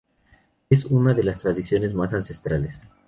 [0.67, 2.81] Es una de las tradiciones más ancestrales.